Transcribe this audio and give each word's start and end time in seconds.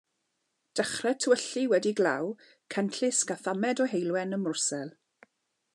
Dechra 0.79 1.11
t'wllu 1.25 1.63
wedi 1.73 1.93
glaw, 1.99 2.31
cenllysg 2.75 3.35
a 3.35 3.37
thamed 3.43 3.83
o 3.85 3.89
heulwen 3.93 4.35
ym 4.39 4.43
Mrwsel. 4.49 4.91